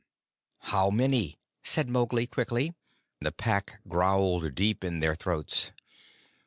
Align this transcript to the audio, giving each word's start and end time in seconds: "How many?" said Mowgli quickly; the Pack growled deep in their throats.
"How 0.73 0.89
many?" 0.89 1.37
said 1.63 1.87
Mowgli 1.87 2.25
quickly; 2.25 2.73
the 3.19 3.31
Pack 3.31 3.81
growled 3.87 4.55
deep 4.55 4.83
in 4.83 4.99
their 4.99 5.13
throats. 5.13 5.71